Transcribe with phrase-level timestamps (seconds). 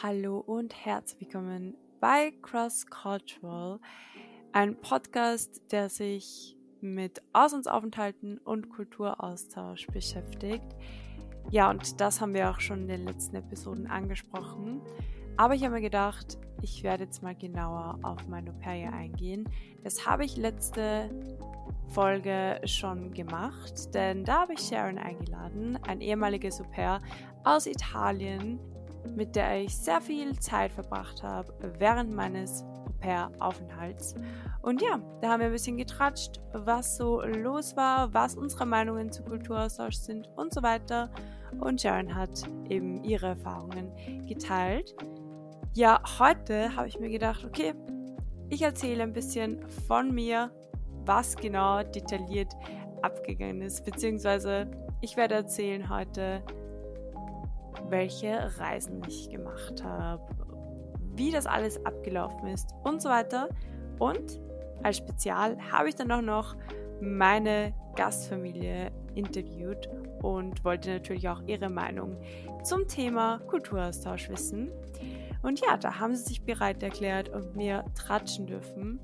[0.00, 3.80] Hallo und herzlich willkommen bei Cross Cultural,
[4.52, 10.76] ein Podcast, der sich mit Auslandsaufenthalten und Kulturaustausch beschäftigt.
[11.50, 14.82] Ja, und das haben wir auch schon in den letzten Episoden angesprochen.
[15.36, 19.48] Aber ich habe mir gedacht, ich werde jetzt mal genauer auf mein Au-pair eingehen.
[19.82, 21.10] Das habe ich letzte
[21.88, 27.00] Folge schon gemacht, denn da habe ich Sharon eingeladen, ein ehemaliges Au-pair
[27.42, 28.60] aus Italien,
[29.14, 32.64] mit der ich sehr viel Zeit verbracht habe während meines
[32.98, 34.14] Au-pair-Aufenthalts.
[34.62, 39.10] Und ja, da haben wir ein bisschen getratscht, was so los war, was unsere Meinungen
[39.10, 41.10] zu Kulturaustausch sind und so weiter.
[41.60, 43.92] Und Sharon hat eben ihre Erfahrungen
[44.26, 44.94] geteilt.
[45.74, 47.74] Ja, heute habe ich mir gedacht, okay,
[48.50, 50.50] ich erzähle ein bisschen von mir,
[51.04, 52.52] was genau detailliert
[53.02, 56.42] abgegangen ist, beziehungsweise ich werde erzählen heute,
[57.90, 60.22] welche Reisen ich gemacht habe,
[61.14, 63.48] wie das alles abgelaufen ist und so weiter.
[63.98, 64.40] Und
[64.82, 66.56] als Spezial habe ich dann auch noch
[67.00, 69.88] meine Gastfamilie interviewt
[70.22, 72.20] und wollte natürlich auch ihre Meinung
[72.62, 74.70] zum Thema Kulturaustausch wissen.
[75.42, 79.00] Und ja, da haben sie sich bereit erklärt und mir tratschen dürfen.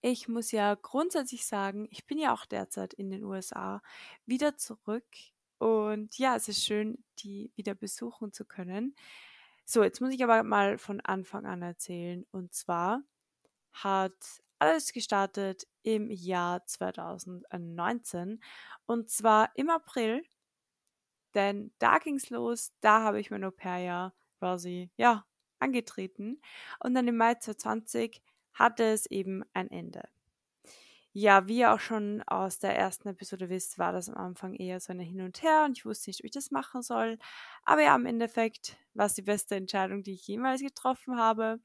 [0.00, 3.80] Ich muss ja grundsätzlich sagen, ich bin ja auch derzeit in den USA
[4.26, 5.06] wieder zurück
[5.64, 8.94] und ja, es ist schön, die wieder besuchen zu können.
[9.64, 12.26] So, jetzt muss ich aber mal von Anfang an erzählen.
[12.32, 13.02] Und zwar
[13.72, 14.12] hat
[14.58, 18.42] alles gestartet im Jahr 2019
[18.86, 20.22] und zwar im April,
[21.34, 25.26] denn da ging es los, da habe ich mein Au-pair-Jahr quasi, ja,
[25.60, 26.42] angetreten
[26.80, 30.08] und dann im Mai 2020 hatte es eben ein Ende.
[31.16, 34.80] Ja, wie ihr auch schon aus der ersten Episode wisst, war das am Anfang eher
[34.80, 37.18] so eine Hin und Her und ich wusste nicht, ob ich das machen soll.
[37.64, 41.60] Aber ja, im Endeffekt war es die beste Entscheidung, die ich jemals getroffen habe.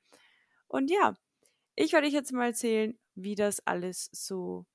[0.67, 1.15] Und ja,
[1.75, 4.65] ich werde euch jetzt mal erzählen, wie das alles so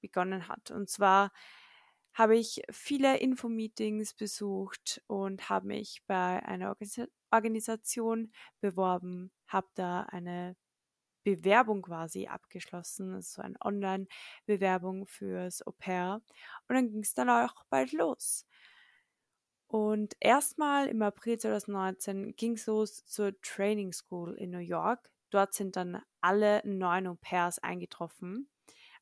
[0.00, 0.70] begonnen hat.
[0.72, 1.32] Und zwar
[2.14, 6.76] habe ich viele Info-Meetings besucht und habe mich bei einer
[7.32, 10.56] Organisation beworben, habe da eine
[11.24, 16.20] Bewerbung quasi abgeschlossen, so eine Online-Bewerbung fürs Au pair.
[16.68, 18.46] Und dann ging es dann auch bald los.
[19.66, 25.10] Und erstmal im April 2019 ging es los zur Training School in New York.
[25.30, 28.48] Dort sind dann alle neun Au pairs eingetroffen.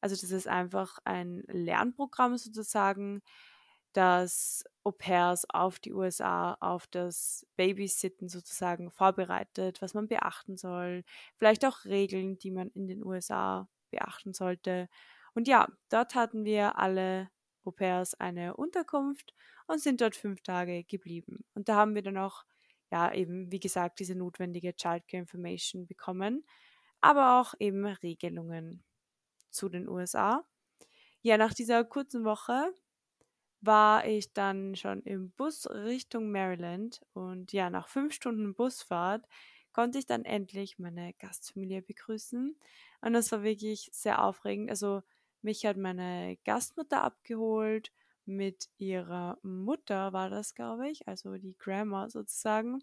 [0.01, 3.23] Also das ist einfach ein Lernprogramm sozusagen,
[3.93, 11.05] das Au-pairs auf die USA, auf das Babysitten sozusagen vorbereitet, was man beachten soll,
[11.37, 14.89] vielleicht auch Regeln, die man in den USA beachten sollte.
[15.35, 17.31] Und ja, dort hatten wir alle
[17.65, 19.35] Au-pairs eine Unterkunft
[19.67, 21.45] und sind dort fünf Tage geblieben.
[21.55, 22.45] Und da haben wir dann auch,
[22.91, 26.45] ja, eben, wie gesagt, diese notwendige Childcare Information bekommen,
[27.01, 28.83] aber auch eben Regelungen
[29.51, 30.45] zu den USA.
[31.23, 32.73] Ja, nach dieser kurzen Woche
[33.63, 39.27] war ich dann schon im Bus Richtung Maryland und ja, nach fünf Stunden Busfahrt
[39.73, 42.57] konnte ich dann endlich meine Gastfamilie begrüßen
[43.03, 44.71] und das war wirklich sehr aufregend.
[44.71, 45.03] Also
[45.43, 47.93] mich hat meine Gastmutter abgeholt,
[48.25, 52.79] mit ihrer Mutter war das, glaube ich, also die Grandma sozusagen.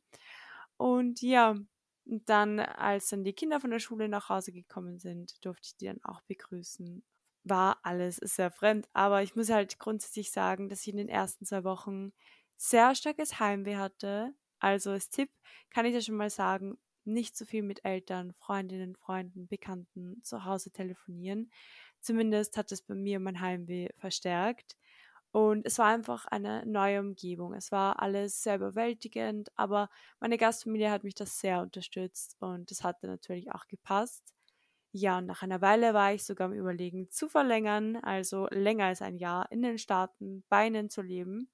[0.77, 1.55] Und ja,
[2.05, 5.85] dann, als dann die Kinder von der Schule nach Hause gekommen sind, durfte ich die
[5.85, 7.03] dann auch begrüßen
[7.43, 8.87] war alles sehr fremd.
[8.93, 12.11] Aber ich muss halt grundsätzlich sagen, dass ich in den ersten zwei Wochen
[12.57, 14.33] sehr starkes Heimweh hatte.
[14.59, 15.29] Also als Tipp
[15.69, 20.43] kann ich ja schon mal sagen, nicht so viel mit Eltern, Freundinnen, Freunden, Bekannten zu
[20.45, 21.51] Hause telefonieren.
[22.01, 24.77] Zumindest hat es bei mir mein Heimweh verstärkt.
[25.31, 27.53] Und es war einfach eine neue Umgebung.
[27.53, 29.89] Es war alles sehr überwältigend, aber
[30.19, 34.33] meine Gastfamilie hat mich das sehr unterstützt und es hatte natürlich auch gepasst.
[34.91, 39.01] Ja, und nach einer Weile war ich sogar am Überlegen zu verlängern, also länger als
[39.01, 41.51] ein Jahr in den Staaten bei ihnen zu leben.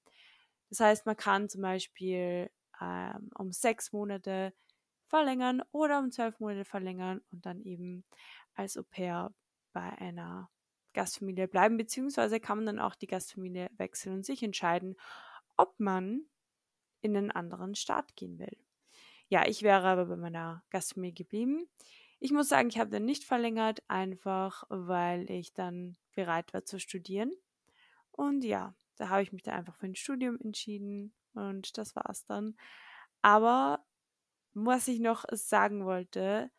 [0.70, 2.50] Das heißt, man kann zum Beispiel
[2.82, 4.54] ähm, um sechs Monate
[5.08, 8.06] verlängern oder um zwölf Monate verlängern und dann eben
[8.56, 9.34] als Au pair
[9.74, 10.50] bei einer
[10.94, 14.96] Gastfamilie bleiben, beziehungsweise kann man dann auch die Gastfamilie wechseln und sich entscheiden,
[15.58, 16.22] ob man
[17.02, 18.58] in einen anderen Staat gehen will.
[19.30, 21.70] Ja, ich wäre aber bei meiner Gastfamilie geblieben.
[22.20, 26.80] Ich muss sagen, ich habe dann nicht verlängert, einfach weil ich dann bereit war zu
[26.80, 27.32] studieren.
[28.12, 32.10] Und ja, da habe ich mich dann einfach für ein Studium entschieden und das war
[32.10, 32.56] es dann.
[33.22, 33.86] Aber
[34.54, 36.52] was ich noch sagen wollte,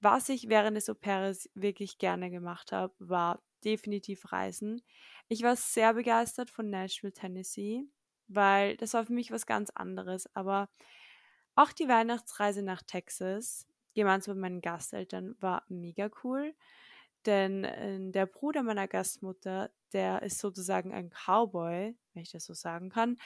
[0.00, 4.82] was ich während des pairs wirklich gerne gemacht habe, war definitiv Reisen.
[5.28, 7.84] Ich war sehr begeistert von Nashville, Tennessee,
[8.28, 10.34] weil das war für mich was ganz anderes.
[10.34, 10.68] Aber
[11.54, 16.54] Auch die Weihnachtsreise nach Texas, gemeinsam mit meinen Gasteltern, war mega cool.
[17.26, 22.54] Denn äh, der Bruder meiner Gastmutter, der ist sozusagen ein Cowboy, wenn ich das so
[22.54, 23.18] sagen kann.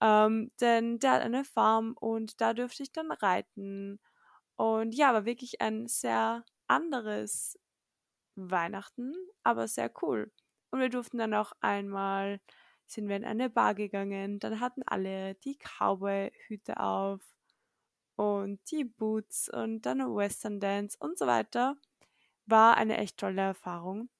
[0.00, 4.00] Ähm, denn der hat eine Farm und da dürfte ich dann reiten.
[4.56, 7.58] Und ja, war wirklich ein sehr anderes
[8.36, 10.32] Weihnachten, aber sehr cool.
[10.70, 12.40] Und wir durften dann auch einmal,
[12.86, 17.20] sind wir in eine Bar gegangen, dann hatten alle die Cowboy-Hüte auf
[18.16, 21.76] und die Boots und dann Western Dance und so weiter.
[22.46, 24.10] War eine echt tolle Erfahrung.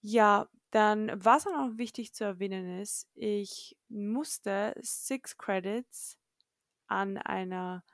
[0.00, 6.18] Ja, dann, was auch noch wichtig zu erwähnen ist, ich musste Six Credits
[6.88, 7.84] an einer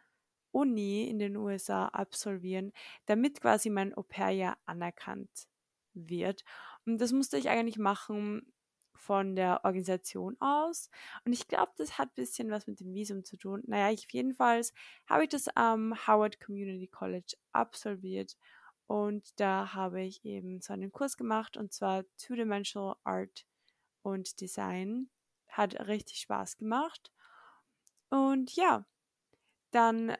[0.52, 2.72] Uni in den USA absolvieren,
[3.06, 5.48] damit quasi mein Au-pair-Jahr anerkannt
[5.94, 6.44] wird.
[6.86, 8.52] Und das musste ich eigentlich machen
[8.98, 10.90] von der Organisation aus.
[11.24, 13.62] Und ich glaube, das hat ein bisschen was mit dem Visum zu tun.
[13.66, 14.74] Naja, ich, jedenfalls
[15.06, 18.36] habe ich das am Howard Community College absolviert.
[18.86, 23.46] Und da habe ich eben so einen Kurs gemacht, und zwar Two-Dimensional Art
[24.02, 25.10] und Design.
[25.48, 27.12] Hat richtig Spaß gemacht.
[28.10, 28.84] Und ja,
[29.70, 30.16] dann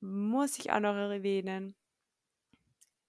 [0.00, 1.74] muss ich auch noch erwähnen,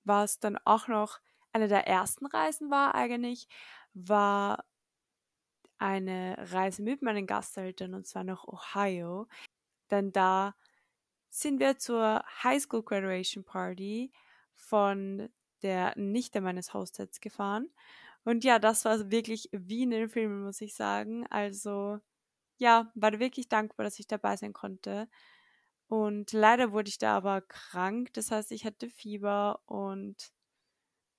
[0.04, 1.19] was dann auch noch
[1.54, 3.48] eine der ersten Reisen war eigentlich,
[3.94, 4.65] war
[5.79, 9.27] eine Reise mit meinen Gasteltern und zwar nach Ohio.
[9.91, 10.56] Denn da
[11.29, 14.12] sind wir zur High School Graduation Party
[14.53, 15.29] von
[15.62, 17.69] der Nichte meines Hostels gefahren.
[18.24, 21.25] Und ja, das war wirklich wie in den Filmen, muss ich sagen.
[21.29, 22.00] Also
[22.57, 25.07] ja, war wirklich dankbar, dass ich dabei sein konnte.
[25.88, 28.13] Und leider wurde ich da aber krank.
[28.13, 30.31] Das heißt, ich hatte Fieber und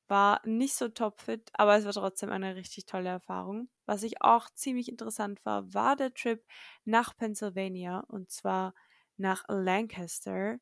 [0.09, 3.69] war nicht so topfit, aber es war trotzdem eine richtig tolle Erfahrung.
[3.87, 6.45] Was ich auch ziemlich interessant war, war der Trip
[6.85, 8.75] nach Pennsylvania und zwar
[9.17, 10.59] nach Lancaster,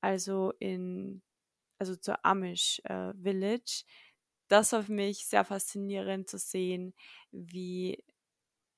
[0.00, 1.22] also in,
[1.78, 3.84] also zur Amish äh, Village.
[4.48, 6.94] Das war für mich sehr faszinierend zu sehen,
[7.32, 8.04] wie,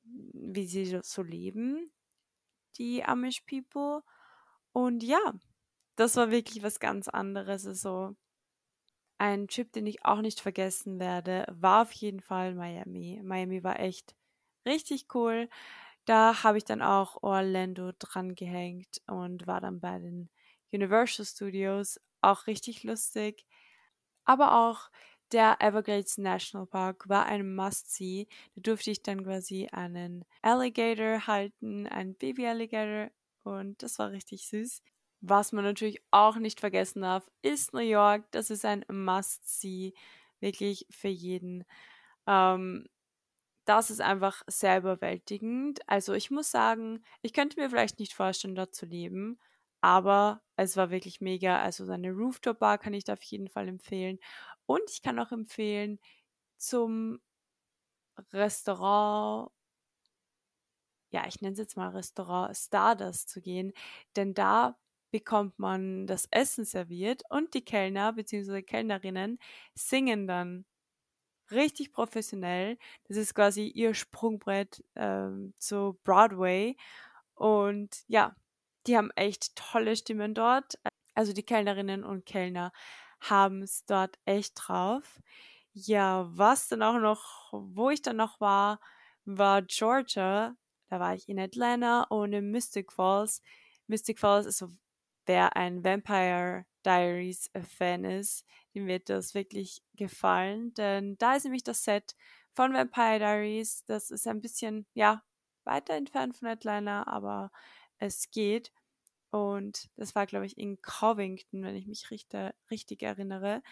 [0.04, 1.92] wie sie so leben,
[2.78, 4.02] die Amish People.
[4.72, 5.34] Und ja,
[5.96, 7.66] das war wirklich was ganz anderes.
[7.66, 8.16] Also
[9.20, 13.20] ein Trip, den ich auch nicht vergessen werde, war auf jeden Fall Miami.
[13.24, 14.14] Miami war echt
[14.66, 15.48] richtig cool.
[16.06, 20.30] Da habe ich dann auch Orlando dran gehängt und war dann bei den
[20.72, 22.00] Universal Studios.
[22.22, 23.46] Auch richtig lustig.
[24.24, 24.90] Aber auch
[25.32, 28.28] der Everglades National Park war ein Must-See.
[28.56, 33.10] Da durfte ich dann quasi einen Alligator halten, einen Baby-Alligator
[33.44, 34.82] und das war richtig süß.
[35.22, 38.24] Was man natürlich auch nicht vergessen darf, ist New York.
[38.32, 39.92] Das ist ein Must-See,
[40.40, 41.64] wirklich für jeden.
[42.26, 42.86] Ähm,
[43.66, 45.80] das ist einfach sehr überwältigend.
[45.88, 49.38] Also ich muss sagen, ich könnte mir vielleicht nicht vorstellen, dort zu leben,
[49.82, 51.60] aber es war wirklich mega.
[51.62, 54.18] Also seine Rooftop-Bar kann ich da auf jeden Fall empfehlen.
[54.66, 56.00] Und ich kann auch empfehlen,
[56.58, 57.20] zum
[58.32, 59.50] Restaurant
[61.10, 63.72] ja, ich nenne es jetzt mal Restaurant Stardust zu gehen,
[64.16, 64.78] denn da
[65.10, 68.62] bekommt man das Essen serviert und die Kellner bzw.
[68.62, 69.38] Kellnerinnen
[69.74, 70.64] singen dann
[71.50, 72.78] richtig professionell.
[73.08, 76.76] Das ist quasi ihr Sprungbrett ähm, zu Broadway.
[77.34, 78.34] Und ja,
[78.86, 80.78] die haben echt tolle Stimmen dort.
[81.14, 82.72] Also die Kellnerinnen und Kellner
[83.20, 85.20] haben es dort echt drauf.
[85.72, 88.80] Ja, was dann auch noch, wo ich dann noch war,
[89.24, 90.54] war Georgia.
[90.88, 93.42] Da war ich in Atlanta und in Mystic Falls.
[93.86, 94.68] Mystic Falls ist so,
[95.26, 101.64] wer ein Vampire Diaries Fan ist, dem wird das wirklich gefallen, denn da ist nämlich
[101.64, 102.16] das Set
[102.52, 103.84] von Vampire Diaries.
[103.86, 105.22] Das ist ein bisschen, ja,
[105.64, 107.50] weiter entfernt von Atlanta, aber
[107.98, 108.72] es geht.
[109.30, 113.62] Und das war, glaube ich, in Covington, wenn ich mich richtig, richtig erinnere.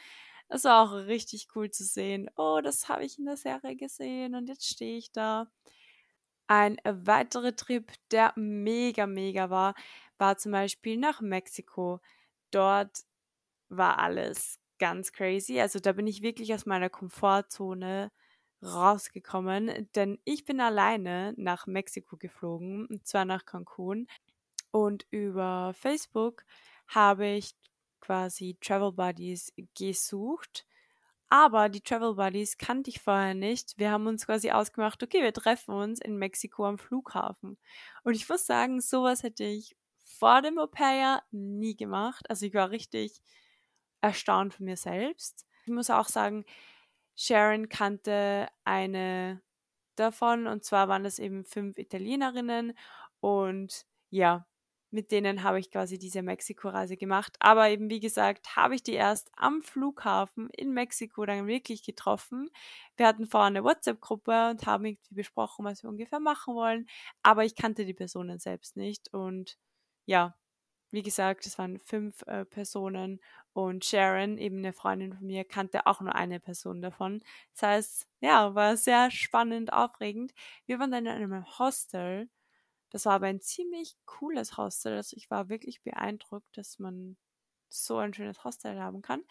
[0.48, 2.30] Das war auch richtig cool zu sehen.
[2.36, 5.50] Oh, das habe ich in der Serie gesehen und jetzt stehe ich da.
[6.48, 9.74] Ein weiterer Trip, der mega, mega war,
[10.16, 12.00] war zum Beispiel nach Mexiko.
[12.50, 13.04] Dort
[13.68, 15.60] war alles ganz crazy.
[15.60, 18.10] Also da bin ich wirklich aus meiner Komfortzone
[18.62, 24.08] rausgekommen, denn ich bin alleine nach Mexiko geflogen, und zwar nach Cancun.
[24.70, 26.44] Und über Facebook
[26.88, 27.54] habe ich
[28.00, 30.66] quasi Travel Buddies gesucht
[31.30, 33.78] aber die Travel Buddies kannte ich vorher nicht.
[33.78, 37.58] Wir haben uns quasi ausgemacht, okay, wir treffen uns in Mexiko am Flughafen.
[38.04, 42.28] Und ich muss sagen, sowas hätte ich vor dem Au-pair nie gemacht.
[42.30, 43.22] Also ich war richtig
[44.00, 45.46] erstaunt von mir selbst.
[45.66, 46.44] Ich muss auch sagen,
[47.16, 49.42] Sharon kannte eine
[49.96, 52.78] davon und zwar waren das eben fünf Italienerinnen
[53.20, 54.46] und ja,
[54.90, 57.36] mit denen habe ich quasi diese Mexiko-Reise gemacht.
[57.40, 62.50] Aber eben, wie gesagt, habe ich die erst am Flughafen in Mexiko dann wirklich getroffen.
[62.96, 66.86] Wir hatten vorher eine WhatsApp-Gruppe und haben irgendwie besprochen, was wir ungefähr machen wollen.
[67.22, 69.12] Aber ich kannte die Personen selbst nicht.
[69.12, 69.58] Und
[70.06, 70.36] ja,
[70.90, 73.20] wie gesagt, es waren fünf äh, Personen
[73.52, 77.22] und Sharon, eben eine Freundin von mir, kannte auch nur eine Person davon.
[77.54, 80.32] Das heißt, ja, war sehr spannend, aufregend.
[80.66, 82.30] Wir waren dann in einem Hostel
[82.90, 84.96] das war aber ein ziemlich cooles Hostel.
[84.96, 87.16] Also ich war wirklich beeindruckt, dass man
[87.68, 89.22] so ein schönes Hostel haben kann.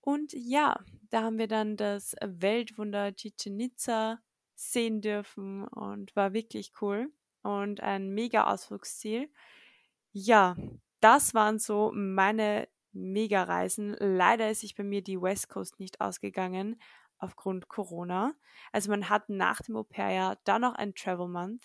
[0.00, 4.20] Und ja, da haben wir dann das Weltwunder Chichen Itza
[4.54, 7.12] sehen dürfen und war wirklich cool
[7.42, 9.30] und ein mega Ausflugsziel.
[10.12, 10.56] Ja,
[11.00, 13.94] das waren so meine Mega-Reisen.
[13.98, 16.80] Leider ist sich bei mir die West Coast nicht ausgegangen
[17.18, 18.34] aufgrund Corona.
[18.72, 21.64] Also man hat nach dem Au pair ja dann noch ein Travel Month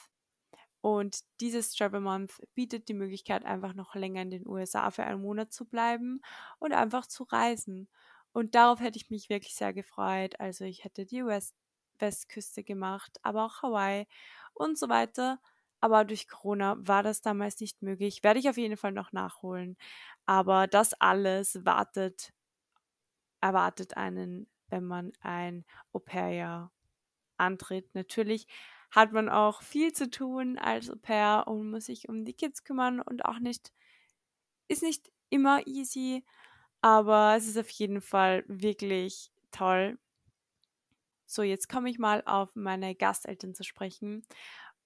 [0.83, 5.21] und dieses Travel Month bietet die Möglichkeit, einfach noch länger in den USA für einen
[5.21, 6.19] Monat zu bleiben
[6.59, 7.87] und einfach zu reisen.
[8.33, 10.37] Und darauf hätte ich mich wirklich sehr gefreut.
[10.41, 11.55] Also ich hätte die West
[11.99, 14.07] Westküste gemacht, aber auch Hawaii
[14.53, 15.39] und so weiter.
[15.79, 18.21] Aber durch Corona war das damals nicht möglich.
[18.23, 19.77] Werde ich auf jeden Fall noch nachholen.
[20.25, 22.33] Aber das alles wartet,
[23.41, 26.71] erwartet einen, wenn man ein Au-pair-Jahr
[27.37, 27.95] antritt.
[27.95, 28.47] Natürlich
[28.93, 32.63] hat man auch viel zu tun als Au pair und muss sich um die Kids
[32.63, 33.73] kümmern und auch nicht,
[34.67, 36.25] ist nicht immer easy,
[36.81, 39.97] aber es ist auf jeden Fall wirklich toll.
[41.25, 44.25] So, jetzt komme ich mal auf meine Gasteltern zu sprechen.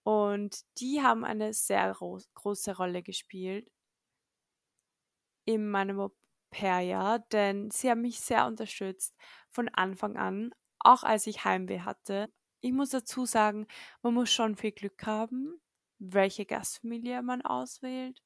[0.04, 3.70] Und die haben eine sehr große Rolle gespielt
[5.46, 6.12] in meinem Au
[6.52, 9.16] pair-Jahr, denn sie haben mich sehr unterstützt
[9.50, 12.30] von Anfang an, auch als ich Heimweh hatte
[12.62, 13.68] ich muss dazu sagen,
[14.02, 15.62] man muss schon viel Glück haben,
[16.00, 18.22] welche Gastfamilie man auswählt.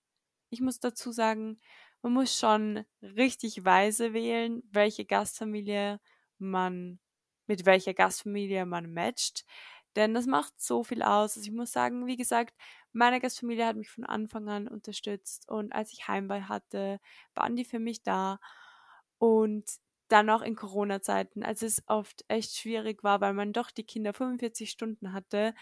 [0.49, 1.59] Ich muss dazu sagen,
[2.01, 5.99] man muss schon richtig weise wählen, welche Gastfamilie
[6.39, 6.99] man,
[7.47, 9.45] mit welcher Gastfamilie man matcht.
[9.95, 11.37] Denn das macht so viel aus.
[11.37, 12.55] Also ich muss sagen, wie gesagt,
[12.93, 16.99] meine Gastfamilie hat mich von Anfang an unterstützt und als ich Heimweh hatte,
[17.35, 18.39] waren die für mich da.
[19.19, 19.65] Und
[20.11, 24.13] dann auch in Corona-Zeiten, als es oft echt schwierig war, weil man doch die Kinder
[24.13, 25.53] 45 Stunden hatte.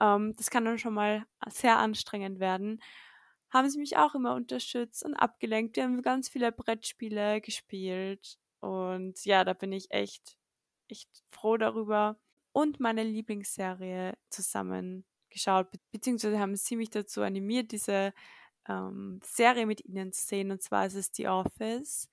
[0.00, 2.80] Ähm, das kann dann schon mal sehr anstrengend werden.
[3.50, 5.76] Haben sie mich auch immer unterstützt und abgelenkt.
[5.76, 8.38] Wir haben ganz viele Brettspiele gespielt.
[8.60, 10.36] Und ja, da bin ich echt,
[10.88, 12.18] echt froh darüber.
[12.52, 18.12] Und meine Lieblingsserie zusammen geschaut, be beziehungsweise haben sie mich dazu animiert, diese
[18.68, 20.50] ähm, Serie mit ihnen zu sehen.
[20.50, 22.08] Und zwar ist es The Office.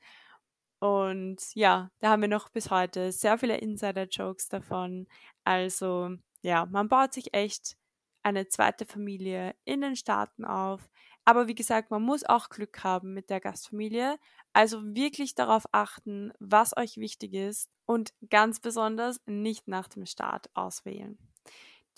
[0.86, 5.08] Und ja, da haben wir noch bis heute sehr viele Insider-Jokes davon.
[5.44, 6.12] Also
[6.42, 7.76] ja, man baut sich echt
[8.22, 10.88] eine zweite Familie in den Staaten auf.
[11.26, 14.18] Aber wie gesagt, man muss auch Glück haben mit der Gastfamilie.
[14.54, 20.52] Also wirklich darauf achten, was euch wichtig ist und ganz besonders nicht nach dem Start
[20.54, 21.18] auswählen.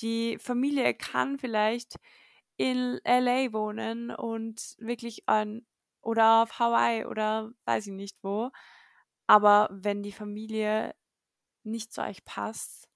[0.02, 1.96] Die Familie kann vielleicht
[2.56, 5.66] in LA wohnen und wirklich an
[6.02, 8.50] oder auf Hawaii oder weiß ich nicht wo.
[9.28, 10.96] Aber wenn die Familie
[11.64, 12.90] nicht zu euch passt,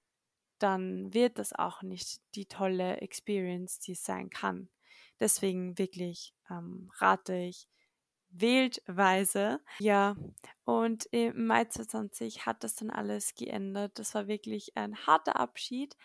[0.60, 4.70] dann wird das auch nicht die tolle Experience, die es sein kann.
[5.20, 7.68] Deswegen wirklich ähm, rate ich,
[8.30, 9.62] wählt weise.
[9.80, 10.16] Ja,
[10.66, 14.00] und im Mai 2020 hat das dann alles geändert.
[14.00, 15.98] Das war wirklich ein harter Abschied.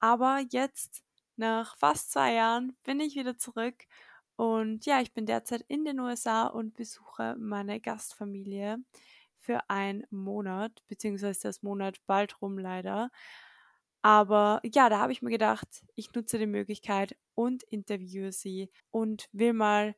[0.00, 1.02] Aber jetzt,
[1.36, 3.86] nach fast zwei Jahren, bin ich wieder zurück
[4.36, 8.78] und ja, ich bin derzeit in den USA und besuche meine Gastfamilie
[9.44, 13.10] für einen Monat, beziehungsweise das Monat bald rum leider.
[14.02, 19.28] Aber ja, da habe ich mir gedacht, ich nutze die Möglichkeit und interviewe sie und
[19.32, 19.94] will mal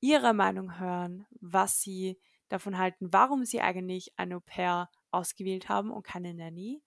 [0.00, 5.90] ihre Meinung hören, was sie davon halten, warum sie eigentlich ein Au pair ausgewählt haben
[5.90, 6.82] und keine Nanny.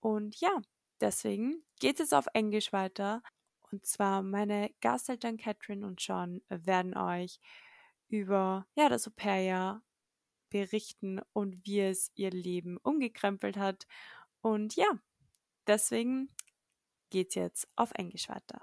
[0.00, 0.60] Und ja,
[1.00, 3.22] deswegen geht es auf Englisch weiter.
[3.70, 7.40] Und zwar meine Gasteltern Catherine und John werden euch
[8.08, 9.82] über ja, das Au-pair-Jahr
[10.50, 13.86] berichten und wie es ihr Leben umgekrempelt hat.
[14.42, 14.88] Und ja,
[15.66, 16.28] deswegen
[17.10, 18.60] geht's jetzt auf Englisch weiter.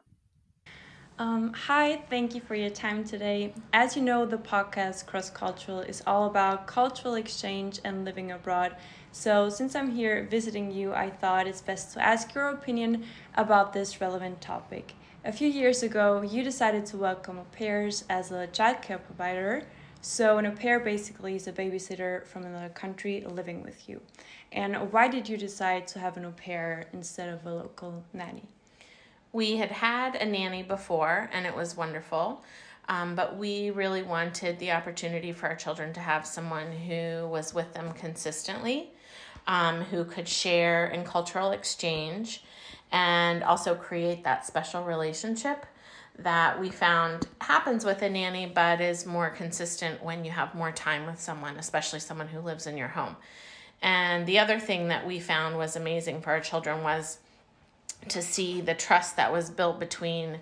[1.20, 3.52] Um, hi, thank you for your time today.
[3.74, 8.76] As you know, the podcast Cross Cultural is all about cultural exchange and living abroad.
[9.12, 13.74] So, since I'm here visiting you, I thought it's best to ask your opinion about
[13.74, 14.94] this relevant topic.
[15.26, 19.64] A few years ago, you decided to welcome pairs as a childcare provider.
[20.02, 24.02] So, an au pair basically is a babysitter from another country living with you.
[24.52, 28.48] And why did you decide to have an au pair instead of a local nanny?
[29.34, 32.44] We had had a nanny before, and it was wonderful.
[32.90, 37.54] Um, but we really wanted the opportunity for our children to have someone who was
[37.54, 38.92] with them consistently,
[39.46, 42.44] um, who could share in cultural exchange,
[42.92, 45.66] and also create that special relationship
[46.20, 50.72] that we found happens with a nanny, but is more consistent when you have more
[50.72, 53.16] time with someone, especially someone who lives in your home.
[53.82, 57.20] And the other thing that we found was amazing for our children was
[58.10, 60.40] to see the trust that was built between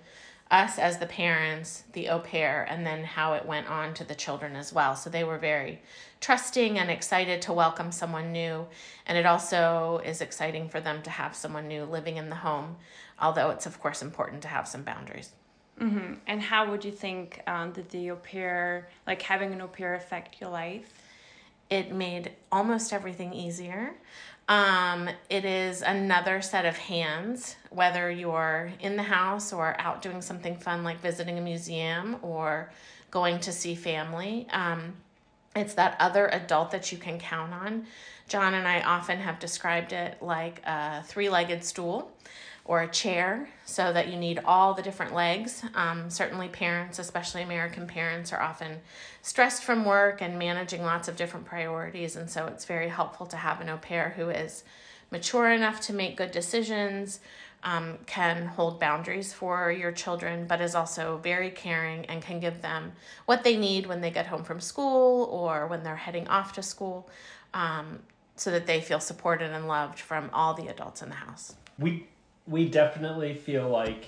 [0.51, 4.15] us as the parents, the au pair, and then how it went on to the
[4.15, 4.95] children as well.
[4.95, 5.81] So they were very
[6.21, 8.67] trusting and excited to welcome someone new.
[9.05, 12.77] And it also is exciting for them to have someone new living in the home,
[13.19, 15.31] although it's, of course, important to have some boundaries.
[15.79, 16.13] Mm-hmm.
[16.27, 19.95] And how would you think um, did the au pair, like having an au pair,
[19.95, 20.89] affect your life?
[21.69, 23.95] It made almost everything easier.
[24.47, 30.21] Um, it is another set of hands, whether you're in the house or out doing
[30.21, 32.71] something fun like visiting a museum or
[33.09, 34.47] going to see family.
[34.51, 34.93] Um,
[35.55, 37.87] it's that other adult that you can count on.
[38.27, 42.11] John and I often have described it like a three legged stool
[42.65, 45.63] or a chair so that you need all the different legs.
[45.75, 48.79] Um, certainly, parents, especially American parents, are often
[49.21, 52.15] stressed from work and managing lots of different priorities.
[52.15, 54.63] And so, it's very helpful to have an au pair who is
[55.11, 57.19] mature enough to make good decisions,
[57.63, 62.61] um, can hold boundaries for your children, but is also very caring and can give
[62.63, 62.91] them
[63.25, 66.63] what they need when they get home from school or when they're heading off to
[66.63, 67.07] school.
[67.53, 67.99] Um,
[68.37, 71.55] so that they feel supported and loved from all the adults in the house.
[71.79, 72.05] We
[72.47, 74.07] we definitely feel like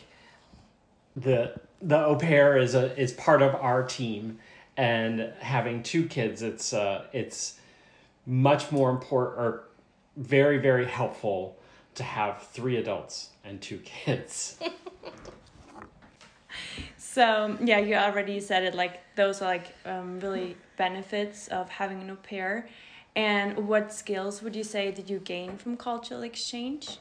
[1.15, 4.39] the the au pair is a is part of our team,
[4.75, 7.60] and having two kids, it's uh it's
[8.25, 9.63] much more important or
[10.15, 11.58] very very helpful
[11.96, 14.60] to have three adults and two kids.
[16.98, 18.75] so yeah, you already said it.
[18.75, 22.67] Like those are like um, really benefits of having an au pair.
[23.15, 27.00] And what skills would you say did you gain from cultural exchange?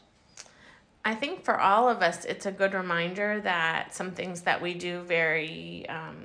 [1.07, 4.75] I think for all of us, it's a good reminder that some things that we
[4.75, 6.17] do very um,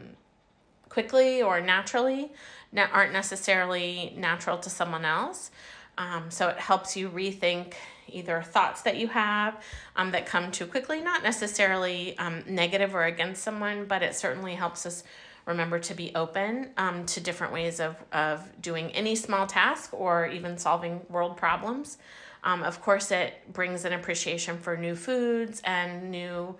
[0.89, 2.31] quickly or naturally
[2.75, 5.51] aren't necessarily natural to someone else.
[5.99, 7.73] Um, so it helps you rethink
[8.07, 9.61] either thoughts that you have
[9.95, 14.55] um, that come too quickly, not necessarily um, negative or against someone, but it certainly
[14.55, 15.03] helps us
[15.45, 20.25] remember to be open um, to different ways of, of doing any small task or
[20.25, 21.99] even solving world problems.
[22.43, 26.55] Um, of course, it brings an appreciation for new foods and new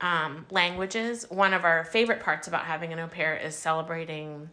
[0.00, 1.26] um, languages.
[1.28, 4.50] One of our favorite parts about having an au pair is celebrating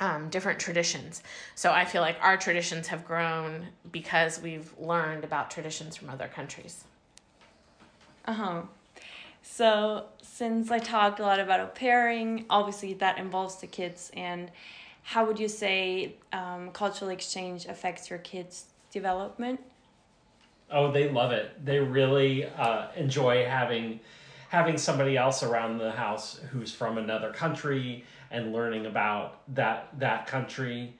[0.00, 1.22] um, different traditions.
[1.54, 6.26] So I feel like our traditions have grown because we've learned about traditions from other
[6.26, 6.84] countries.
[8.24, 8.62] Uh huh.
[9.42, 14.10] So, since I talked a lot about au pairing, obviously that involves the kids.
[14.14, 14.50] And
[15.02, 19.60] how would you say um, cultural exchange affects your kids' development?
[20.70, 21.64] Oh, they love it.
[21.64, 24.00] They really uh, enjoy having
[24.50, 30.26] having somebody else around the house who's from another country and learning about that that
[30.26, 30.92] country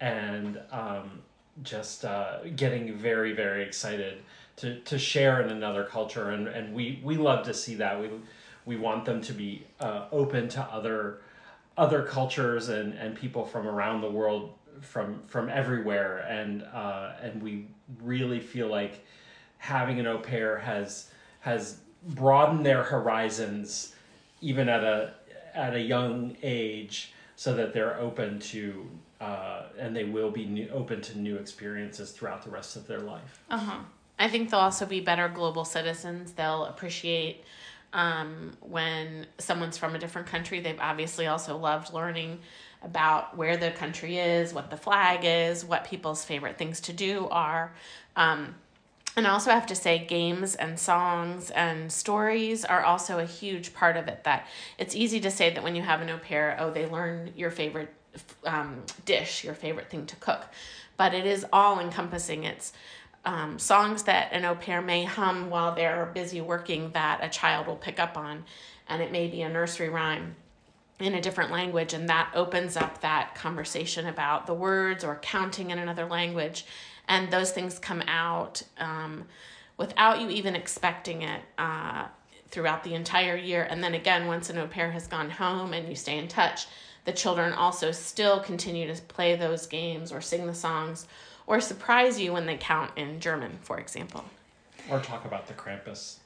[0.00, 1.20] and um,
[1.62, 4.22] just uh, getting very very excited
[4.56, 8.08] to, to share in another culture and, and we, we love to see that we
[8.64, 11.20] we want them to be uh, open to other
[11.76, 17.42] other cultures and, and people from around the world from from everywhere and uh, and
[17.42, 17.66] we
[18.02, 19.04] really feel like
[19.58, 23.94] having an au pair has has broadened their horizons
[24.40, 25.14] even at a
[25.54, 28.86] at a young age so that they're open to
[29.20, 32.98] uh, and they will be new, open to new experiences throughout the rest of their
[32.98, 33.40] life.
[33.50, 33.78] Uh-huh.
[34.18, 36.32] I think they'll also be better global citizens.
[36.32, 37.44] They'll appreciate
[37.92, 40.60] um, when someone's from a different country.
[40.60, 42.40] They've obviously also loved learning
[42.84, 47.28] about where the country is, what the flag is, what people's favorite things to do
[47.30, 47.72] are.
[48.16, 48.54] Um,
[49.16, 53.74] and I also have to say, games and songs and stories are also a huge
[53.74, 54.24] part of it.
[54.24, 54.46] That
[54.78, 57.50] it's easy to say that when you have an au pair, oh, they learn your
[57.50, 57.92] favorite
[58.44, 60.46] um, dish, your favorite thing to cook.
[60.96, 62.44] But it is all encompassing.
[62.44, 62.72] It's
[63.24, 67.66] um, songs that an au pair may hum while they're busy working that a child
[67.66, 68.44] will pick up on.
[68.88, 70.36] And it may be a nursery rhyme
[71.02, 75.70] in a different language, and that opens up that conversation about the words or counting
[75.70, 76.64] in another language
[77.08, 79.24] and those things come out um,
[79.76, 82.06] without you even expecting it uh,
[82.48, 83.66] throughout the entire year.
[83.68, 86.66] And then again, once an au pair has gone home and you stay in touch,
[87.04, 91.06] the children also still continue to play those games or sing the songs
[91.46, 94.24] or surprise you when they count in German, for example.
[94.88, 96.16] Or talk about the Krampus.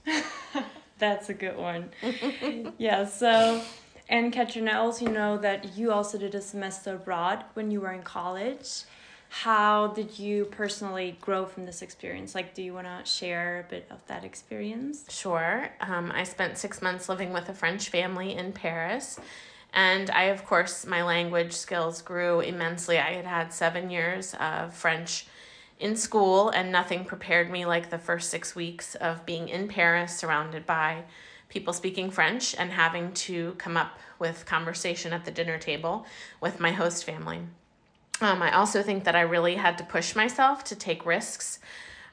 [0.99, 1.91] That's a good one.
[2.79, 3.63] yeah, so
[4.09, 7.93] And Katrin, I also know that you also did a semester abroad when you were
[7.93, 8.85] in college.
[9.29, 12.35] How did you personally grow from this experience?
[12.35, 15.05] Like, do you want to share a bit of that experience?
[15.09, 15.69] Sure.
[15.81, 19.19] Um, I spent six months living with a French family in Paris.
[19.75, 22.99] And I, of course, my language skills grew immensely.
[22.99, 25.27] I had had seven years of French
[25.79, 30.17] in school, and nothing prepared me like the first six weeks of being in Paris,
[30.17, 31.03] surrounded by
[31.49, 36.07] people speaking French, and having to come up with conversation at the dinner table
[36.41, 37.41] with my host family.
[38.21, 41.59] Um, I also think that I really had to push myself to take risks.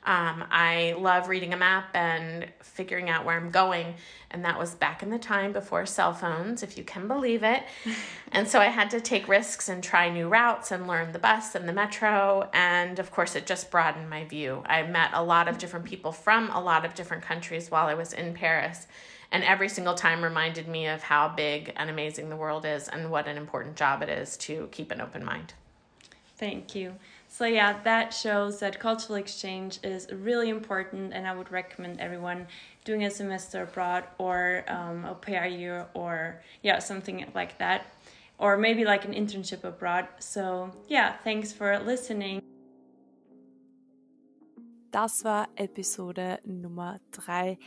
[0.06, 3.96] Um, I love reading a map and figuring out where I'm going.
[4.32, 7.64] And that was back in the time before cell phones, if you can believe it.
[8.34, 11.56] and so I had to take risks and try new routes and learn the bus
[11.56, 12.50] and the metro.
[12.54, 14.64] And of course, it just broadened my view.
[14.66, 17.94] I met a lot of different people from a lot of different countries while I
[17.94, 18.88] was in Paris.
[19.34, 23.10] And every single time reminded me of how big and amazing the world is and
[23.10, 25.56] what an important job it is to keep an open mind.
[26.38, 26.94] Thank you.
[27.30, 32.46] So yeah, that shows that cultural exchange is really important, and I would recommend everyone
[32.86, 37.88] doing a semester abroad or um, a pair year or yeah something like that,
[38.38, 40.08] or maybe like an internship abroad.
[40.20, 42.44] So yeah, thanks for listening.
[44.92, 47.58] Das war Episode Nummer 3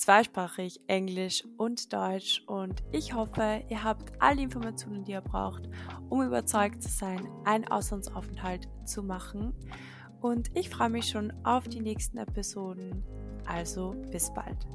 [0.00, 5.68] zweisprachig Englisch und Deutsch und ich hoffe, ihr habt alle Informationen, die ihr braucht,
[6.08, 9.54] um überzeugt zu sein, einen Auslandsaufenthalt zu machen.
[10.20, 13.04] Und ich freue mich schon auf die nächsten Episoden.
[13.46, 14.66] Also bis bald.